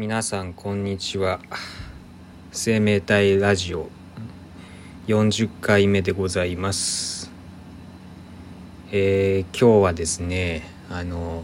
[0.00, 1.40] 皆さんこんにちは。
[2.52, 3.90] 生命体ラジオ
[5.08, 7.30] 40回目でございます。
[8.92, 11.42] えー、今日はですねあの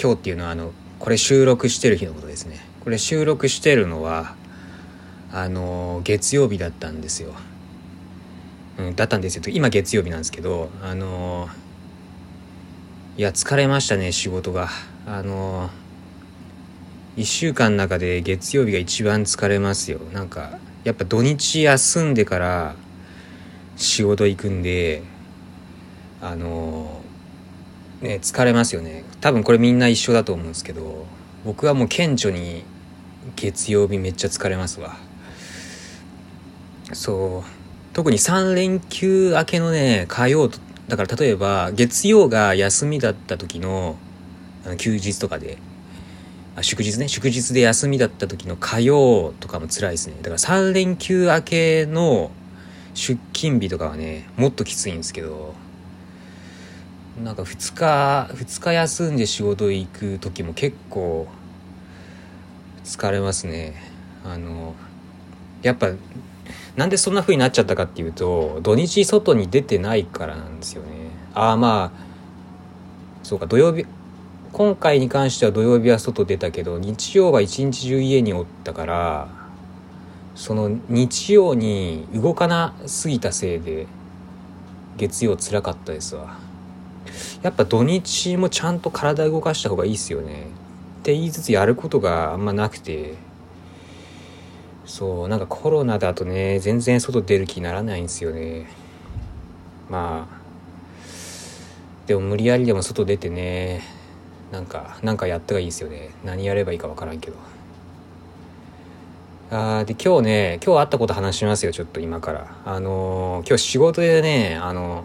[0.00, 2.60] 今日っていうのはあのこれ収録してる日のことですね。
[2.82, 4.34] これ収録してるのは
[5.30, 7.34] あの月曜日だったんですよ、
[8.78, 9.42] うん、だったんですよ。
[9.48, 11.50] 今月曜日なんですけどあの
[13.18, 14.70] いや疲れましたね仕事が。
[15.06, 15.68] あの
[17.16, 20.00] 1週間の中で月曜日が一番疲れますよ。
[20.12, 22.74] なんかやっぱ土日休んでから
[23.76, 25.02] 仕事行くんで
[26.20, 27.00] あの
[28.00, 29.04] ね疲れますよね。
[29.20, 31.06] 多分これみんな一緒だと思うんですけど
[31.44, 32.64] 僕はもう顕著に
[33.36, 34.96] 月曜日めっちゃ疲れますわ。
[36.92, 37.50] そう。
[37.94, 40.50] 特に3連休明けのね火曜
[40.88, 43.96] だから例えば月曜が休みだった時の
[44.78, 45.58] 休日とかで
[46.56, 47.08] あ祝日ね。
[47.08, 50.14] 祝日で休みだった時の火曜とかも辛いですね。
[50.18, 52.30] だから3連休明けの
[52.94, 55.54] 出勤日とかはねもっときついんですけど。
[57.22, 61.28] なんか2日2日休んで仕事行く時も結構
[62.84, 63.80] 疲れますね。
[64.24, 64.74] あの
[65.62, 65.90] やっぱ
[66.76, 70.88] なんでそんな風になっちゃったかっていうと土日外に出てないからなんですよね。
[71.34, 72.04] ああまあ
[73.22, 73.86] そうか土曜日
[74.54, 79.28] 今回に関しては土曜日は外出たけど日曜は一日中家におったから
[80.36, 83.88] その日曜に動かなすぎたせいで
[84.96, 86.38] 月曜つらかったですわ。
[87.42, 90.46] やっぱ土日もちゃんと体動かした方がいいっすよね。
[91.00, 93.14] って言いつつやることがあんまなくて。
[94.86, 98.68] そうなんかコロナだとね全然外出る気にならないんですよね。
[99.90, 100.36] まあ
[102.06, 103.82] でも無理やりでも外出てね
[104.52, 106.10] なんかなんかやったがいいですよね。
[106.24, 107.36] 何やればいいか分からんけど。
[109.50, 112.56] あーで今日ね今日あったこと話しますよちょっと今から。
[112.64, 115.04] あのー、今日仕事でねあの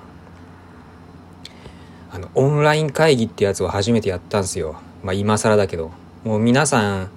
[2.12, 4.78] あのオンライン会議ってやつを初めてやったんですよ。
[5.04, 5.92] まあ今更だけど。
[6.24, 7.10] もう皆さん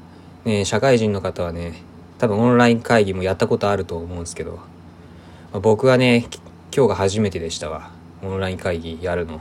[0.44, 1.82] ね社会人の方はね
[2.18, 4.60] 多分オンライン会議もやったことあると思うんですけど、ま
[5.54, 6.28] あ、僕はね
[6.74, 7.90] 今日が初めてでしたわ。
[8.22, 9.40] オンライン会議やるの。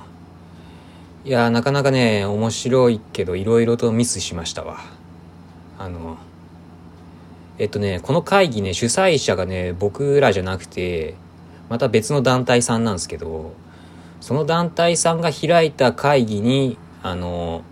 [1.24, 4.80] いやなかなかね面白いけどいろいろとミスしましたわ。
[5.78, 6.18] あの
[7.59, 11.14] えっとねこの会議ね主催者がね僕らじゃなくて
[11.70, 13.54] また別の団体さんなんですけど
[14.20, 17.64] その団体さんが開いた会議にあの、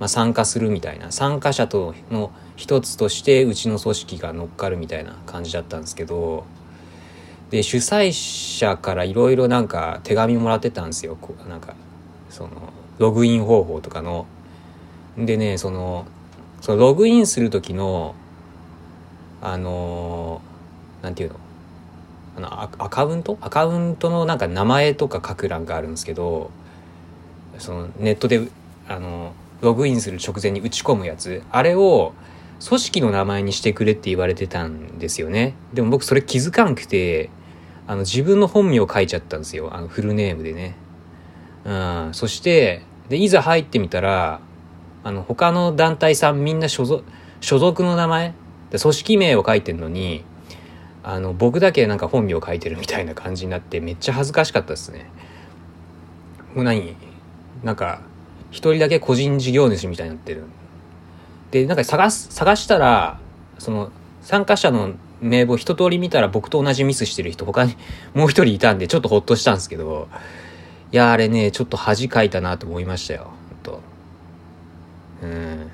[0.00, 6.44] まあ、参加するみたいな参加者との一つとしてうちの組織が乗っかるみたいな感じだったんですけど
[7.50, 11.16] で主催者からいろいろなんか手紙もらってたんですよ。
[11.48, 11.74] なんか
[12.28, 14.26] そのログイン方法とかの。
[15.16, 16.06] でね、その、
[16.60, 18.14] そのログインする時の、
[19.40, 21.36] あのー、なんていうの？
[22.36, 23.38] あのアカウント？
[23.40, 26.50] アカウントのなんか名前とか書く欄があるんですけど、
[27.58, 28.48] そのネットで、
[28.88, 32.12] あの、ログインする直前に打ち込むやつ、あれを
[32.64, 35.54] 組織の名前にしてくれって言われてたんですよね。
[35.72, 37.30] でも僕それ気づかんくて、
[37.88, 39.74] あの自分の本名を書いちゃったんですよ。
[39.74, 40.76] あのフルネームでね。
[41.64, 42.10] うん。
[42.12, 44.40] そして、で、いざ入ってみたら、
[45.04, 47.04] あの、他の団体さんみんな所属、
[47.40, 48.34] 所属の名前
[48.70, 50.24] で組織名を書いてるのに、
[51.02, 55.10] あの、僕だけなんか本名を書いてるみたいな感じになってめっちゃ恥ずかしかったですね。
[56.54, 56.96] もう何
[57.62, 58.02] なんか、
[58.50, 60.44] 一人だけ個人事業主みたいになってる。
[61.50, 63.18] で、なんか探す、探したら、
[63.58, 63.90] その、
[64.22, 67.76] 参加者の名簿一通り見たら僕と同じミスしてる人他に
[68.14, 70.08] もう一人いたんでちょっとほっとしたんですけど、
[70.90, 73.30] いや、あれね、ちょっと恥かいたなと思いましたよ。
[73.62, 73.80] と。
[75.22, 75.70] うん。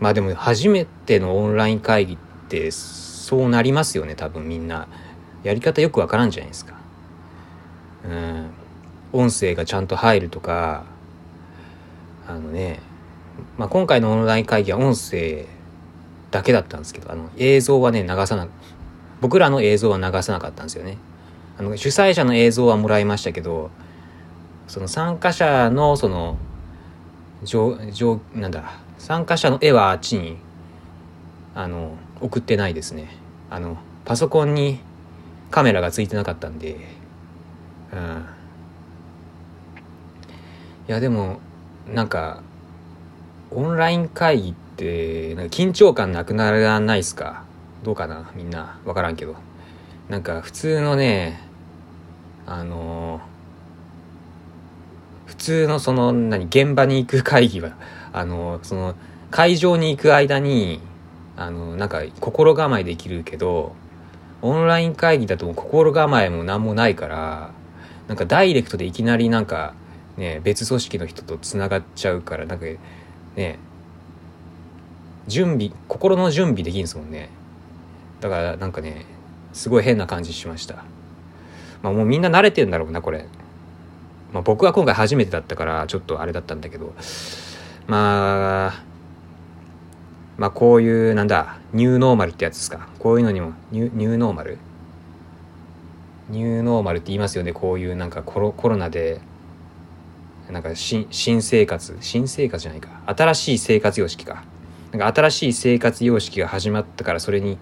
[0.00, 2.18] まあでも、初めてのオンライン会議っ
[2.48, 4.88] て、そうなりますよね、多分みんな。
[5.42, 6.74] やり方よくわからんじゃないですか。
[8.04, 8.50] うん。
[9.12, 10.84] 音声がちゃんと入るとか、
[12.26, 12.80] あのね、
[13.58, 15.44] まあ今回のオンライン会議は音声
[16.30, 18.48] だけだったんですけど、あの、映像はね、流さな、
[19.20, 20.96] 僕らの映像は流さなかったんですよね。
[21.58, 23.70] あの、主催者の映像はもらいましたけど、
[24.74, 26.36] その参加者のその
[27.44, 30.36] 上上なんだ参加者の絵はあっちに
[31.54, 33.16] あの送ってないですね。
[33.50, 34.80] あのパソコンに
[35.52, 36.76] カメラがついてなかったんで。
[37.92, 38.24] うん。
[40.88, 41.38] いやでも
[41.94, 42.42] なんか
[43.52, 47.44] オンライン会議ってなんか緊張感なくならないっすか？
[47.84, 48.32] どうかな？
[48.34, 49.36] みんな分からんけど。
[50.08, 51.40] なんか普通のね
[52.44, 53.33] あのー
[55.44, 57.72] 通のその何現場に行く会議は
[58.12, 58.94] あのその
[59.34, 60.78] 会場に行く間に、
[61.36, 63.74] あの、なんか心構えできるけど、
[64.42, 67.50] オンライン会議だと心構えも何もないから、
[68.06, 69.74] なんかダイレクトでいきなりなんか、
[70.16, 72.66] ね、別組織の人とつながっちゃうから、なんか、
[73.34, 73.58] ね、
[75.26, 77.28] 準備、心の準備できんですもんね。
[78.20, 79.04] だからなんかね、
[79.52, 80.84] すごい変な感じしました。
[81.82, 83.26] まあもうみんな慣れてんだろうな、これ。
[84.34, 86.92] まあ僕は今回初めてだったから、ちょっとあれだったんだけど、
[87.86, 88.82] まあ、
[90.36, 92.88] まあこういう、なんだ、ニューノーマルってやつですか？
[92.98, 94.58] こういうのにも、ニュニューノーマル？
[96.30, 97.52] ニューノーマルって言いますよね。
[97.52, 99.20] こういうなんかコロコロナで、
[100.50, 101.06] なんか新
[101.40, 102.88] 生活、新生活じゃないか。
[103.06, 104.42] 新しい生活様式か。
[104.90, 107.58] なんか新しい生活様式が始まったからそれに、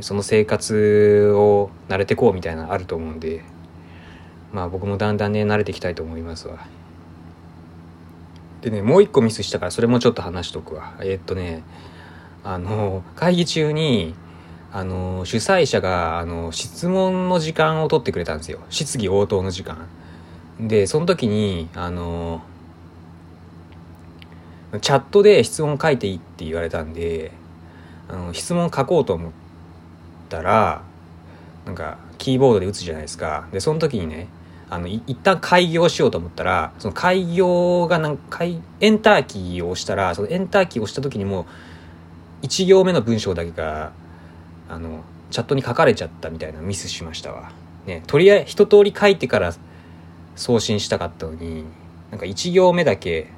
[0.00, 3.44] その生活を慣れてこうみたいなのあると思うんで、
[4.52, 6.66] まあ僕もだんだんね、慣れていきたいと思いますわ。
[8.62, 10.94] でね、もう一個ミスしたから、それもちょっと話しとくわ。
[11.00, 11.62] えー、っとね、
[12.42, 14.14] あの、会議中に、
[14.72, 18.60] あの、主催者が、あの、質問の時間を取ってくれたんですよ。
[18.70, 19.86] 質疑応答の時間。
[20.60, 22.42] で、その時に、あの、
[24.80, 27.32] チャットで質問書いていいって言われたんで、
[28.08, 29.32] あの、質問書こうと思っ
[30.28, 30.82] たら、
[31.64, 33.48] なんか、キーボードで打つじゃないですか。
[33.52, 34.28] で、その時にね、
[34.68, 41.46] あの、一旦開業しようと思ったら、その開業がなんか、エンターキーを押したら、そのエンターキーを押した時にも
[42.42, 43.92] う、1行目の文章だけが、
[44.68, 47.52] あの、チャットに書かれちゃったみたいなミスしましたわ。
[47.86, 49.54] ね、とりあえず一通り書いてから
[50.34, 51.64] 送信したかったのに、
[52.10, 53.28] なんか1行目だけ、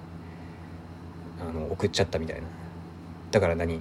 [1.41, 2.47] あの、送っちゃったみたいな。
[3.31, 3.81] だから何？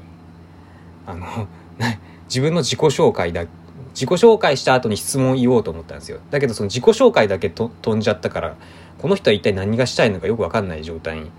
[1.05, 1.47] あの、
[2.27, 3.45] 自分の自己紹介だ
[3.89, 6.19] 自己紹介した後に質問言おうと思ったんですよ。
[6.31, 8.56] だけどその自己紹介だけと飛んじゃったから、
[9.00, 11.31] この人は一体何がしたいのかよくわかんない状態に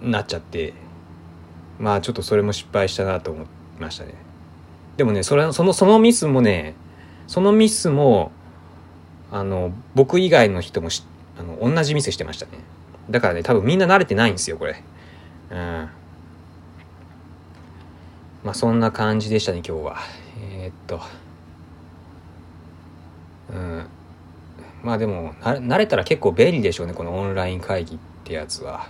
[0.00, 0.74] なっちゃって、
[1.78, 3.46] まあちょっとそれも失敗したなと思い
[3.80, 4.14] ましたね。
[4.96, 6.74] でもね、それ、その、そのミスもね、
[7.26, 8.30] そのミスも、
[9.30, 11.02] あの、僕以外の人もし、
[11.38, 12.52] あの、同じミスしてましたね。
[13.10, 14.82] だからね、多分みんな慣れてないんですよ、これ。
[15.50, 15.56] うん。
[18.44, 19.96] まあそんな感じでしたね、今日は。
[20.52, 21.00] えー、っと。
[23.52, 23.86] うん、
[24.82, 28.88] まあでも慣れたら結構便利でしょうねこのオンライン会議ってやつは。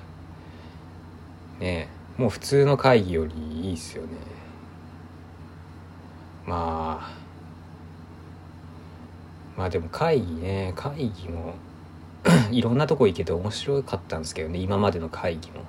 [1.61, 1.88] ね
[2.19, 3.35] もう普通の会議より
[3.69, 4.09] いいっすよね。
[6.47, 7.23] まあ
[9.56, 11.55] まあでも会議ね会議も
[12.50, 15.65] いろんなとこ行けて面白かったんですけどね今までの会議も。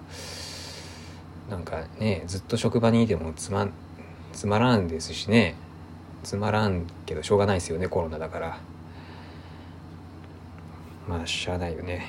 [1.49, 3.67] なんかねずっと職場にいてもつま
[4.31, 5.55] つまらんですしね。
[6.23, 8.57] つまらんけどしょうがないですよねコロナだから。
[11.07, 12.05] まあしゃあないよね。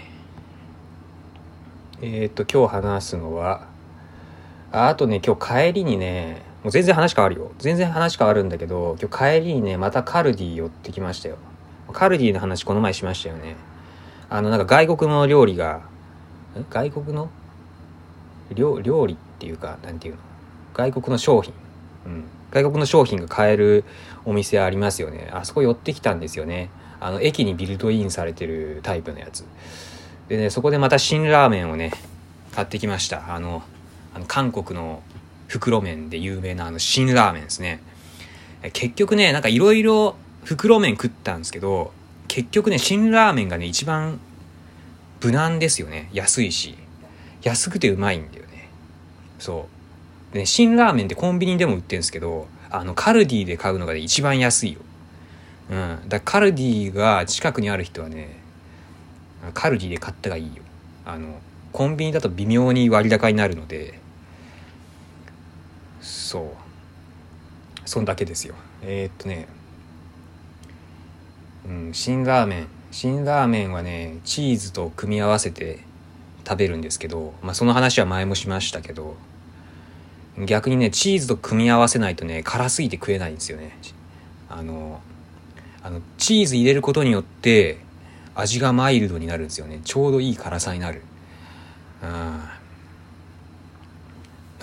[2.01, 3.67] えっ、と今日話すのは
[4.73, 7.53] ああとね今日帰りにねもう全然話変わるよ。
[7.59, 11.37] 全然話変わるんだけど今日帰りにねまたカルディ寄ってきましたよ。
[11.93, 13.57] カルディの話この前しましたよね。
[14.31, 15.83] あのなんか外国の料理が
[16.71, 17.31] 外国の？
[18.55, 20.21] 料料理っていうかなんていうの？
[20.73, 21.53] 外国の商品。
[22.07, 22.25] うん。
[22.51, 23.85] 外国の商品が買える
[24.25, 25.31] お店ありますよね。
[25.33, 26.71] あそこ寄ってきたんですよね。
[27.05, 29.45] あの、駅にビルトインされてるタイプのやつ。
[30.29, 31.93] でね、そこでまた新ラーメンをね、
[32.53, 33.35] 買ってきました。
[33.35, 33.63] あの、
[34.15, 35.03] あの韓国の
[35.47, 37.83] 袋麺で有名なあの新ラーメンですね。
[38.73, 41.93] 結局ね、なんかいろいろ袋麺食ったんですけど、
[42.27, 44.19] 結局ね、新ラーメンがね、一番
[45.23, 46.09] 無難ですよね。
[46.15, 46.75] 安いし。
[47.43, 48.71] 安くてうまいんだよね。
[49.39, 49.69] そ
[50.31, 50.33] う。
[50.33, 54.81] でね、新ラーメンってコンビニでも売ってるんですけど、あの、カルディで買うのが、ね、一番安いよ。
[55.71, 56.09] うん。
[56.09, 58.41] だカルディが近くにある人はね、
[59.53, 60.63] カルディで買ったがいいよ。
[61.05, 61.39] あの、
[61.73, 63.99] コンビニだと微妙に割高になるので、
[66.01, 66.65] そう。
[67.85, 68.55] そんだけですよ。
[68.83, 69.49] えー、っとね、
[71.67, 72.67] うん、辛ラーメン。
[72.91, 75.81] 辛ラーメンはね、チーズと組み合わせて
[76.47, 79.17] 食べるんですけど、まあその話は前もしましたけど、
[80.47, 83.79] 逆にね、チーズと組み合わせないとね、辛すぎて食えないんですよね。
[84.49, 85.01] あの、
[85.85, 87.79] あの、チーズ入れることによって、
[88.35, 89.81] 味がマイルドになるんですよね。
[89.85, 91.03] ちょうどいい辛さになる。
[92.03, 92.09] うん。
[92.09, 92.39] な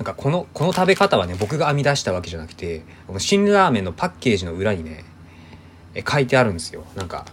[0.02, 5.06] んかこの、この食べ方はね、僕が編み出したわけじゃなくて、この新ラーメンのパッケージの裏にね、
[6.10, 6.86] 書いてあるんですよ。
[6.96, 7.26] なんか、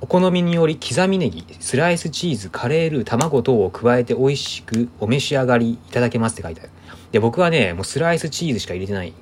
[0.00, 6.70] お好みにより刻みネギ、スライスチーズ、カレールー、卵等を加えて美味しくお召し上がりいただけますって書いてある。
[7.10, 9.12] で、僕はね、もうスライスチーズしか入れてない。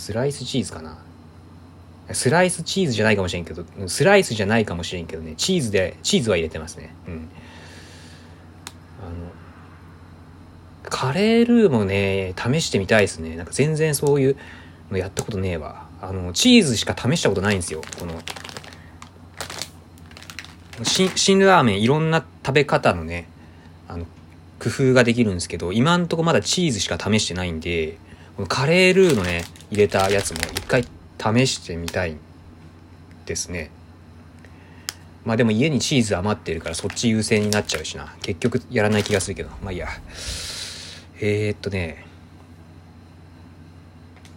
[0.00, 0.96] スライスチーズかな？
[2.12, 6.94] スライスチーズじゃないかもしれんけど、スライスじゃないかもしれんけどね、チーズで、チーズは入れてますね。
[7.06, 7.28] うん。
[9.02, 9.30] あの
[10.88, 13.36] カレールーもね試してみたいですね。
[13.36, 14.36] なんか全然そういう
[14.90, 15.86] のやったことねえわ。
[16.00, 17.82] あのチーズしか試したことないんですよ。
[17.98, 18.14] この
[20.82, 23.28] 辛ラーメンいろんな食べ方のね
[23.86, 24.06] あの
[24.58, 27.98] 工夫ができるんですけど今んとこまだチーズしか試してないんで
[28.40, 30.82] このカレールーのね入れたやつも一回
[31.18, 32.16] 試してみたい
[33.26, 33.70] ですね。
[35.26, 38.16] まあでも家にチーズ余ってるからそっち優先になっちゃうしな。
[38.22, 39.50] 結局やらない気がするけど。
[39.62, 39.88] まあいいや。
[41.20, 42.06] えー、っとね。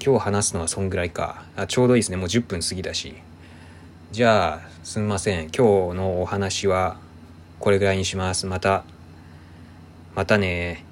[0.05, 1.45] 今日話すのはそんぐらいか。
[1.55, 2.17] あちょうどいいですね。
[2.17, 3.15] もう10分過ぎだし。
[4.12, 5.43] じゃあすみません。
[5.43, 6.98] 今日のお話は
[7.57, 8.48] これぐらいにします。
[8.48, 8.83] また
[10.13, 10.83] またね。